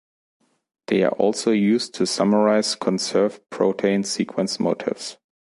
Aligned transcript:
They 0.87 1.03
are 1.03 1.11
also 1.11 1.51
used 1.51 1.93
to 1.93 2.07
summarise 2.07 2.73
conserved 2.73 3.47
protein 3.51 4.03
sequence 4.03 4.59
motifs. 4.59 5.17